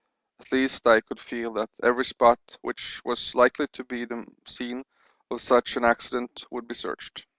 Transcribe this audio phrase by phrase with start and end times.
[0.39, 4.81] At least I could feel that every spot which was likely to be the scene
[5.29, 7.27] of such an accident would be searched.